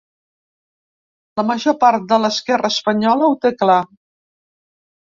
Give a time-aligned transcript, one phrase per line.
[1.41, 3.81] La major part de l’esquerra espanyola ho té clar.